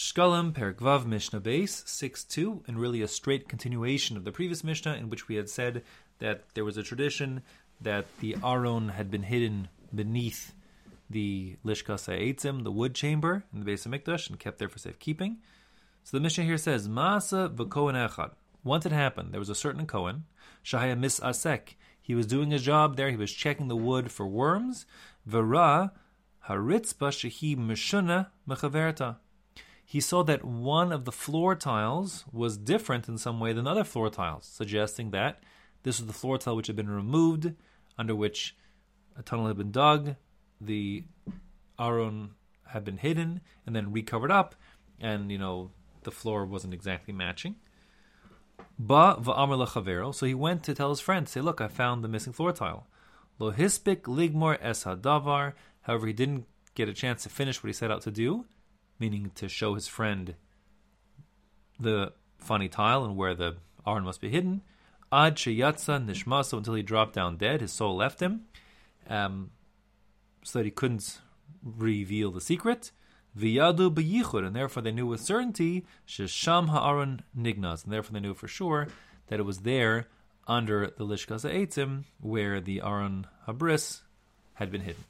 [0.00, 4.64] Shkalim Perek Vav Mishnah Beis 6 2, and really a straight continuation of the previous
[4.64, 5.82] Mishnah, in which we had said
[6.20, 7.42] that there was a tradition
[7.82, 10.54] that the Aron had been hidden beneath
[11.10, 14.78] the Lishkas Eitzim, the wood chamber in the base of Mikdash, and kept there for
[14.78, 15.36] safekeeping.
[16.02, 18.30] So the Mishnah here says, Masa v'kohen echad.
[18.64, 20.24] Once it happened, there was a certain Kohen,
[20.64, 21.74] Shahaya mis asek.
[22.00, 24.86] He was doing his job there, he was checking the wood for worms.
[25.28, 25.90] V'ra
[26.48, 29.16] haritzba shehi mishuna mechaverta.
[29.90, 33.82] He saw that one of the floor tiles was different in some way than other
[33.82, 35.42] floor tiles, suggesting that
[35.82, 37.54] this was the floor tile which had been removed,
[37.98, 38.54] under which
[39.16, 40.14] a tunnel had been dug,
[40.60, 41.02] the
[41.76, 42.36] Aron
[42.68, 44.54] had been hidden, and then recovered up,
[45.00, 45.72] and you know
[46.04, 47.56] the floor wasn't exactly matching.
[48.78, 50.14] Ba va'amar lechavero.
[50.14, 52.86] So he went to tell his friend, say, "Look, I found the missing floor tile."
[53.40, 55.54] Lo hispik ligmor es hadavar.
[55.80, 56.46] However, he didn't
[56.76, 58.44] get a chance to finish what he set out to do,
[59.00, 60.36] meaning to show his friend
[61.80, 64.62] the funny tile and where the Aron must be hidden.
[65.10, 68.42] Ad sheyatza nishmaso until he dropped down dead, his soul left him,
[69.08, 69.50] um,
[70.44, 71.20] so that he couldn't
[71.64, 72.92] reveal the secret.
[73.36, 78.34] V'yadu b'yichud, and therefore they knew with certainty shesham ha'aron nignas, and therefore they knew
[78.34, 78.88] for sure
[79.28, 80.06] that it was there
[80.46, 84.02] under the lishkas ha'etzim where the Aron habris
[84.54, 85.04] had been hidden.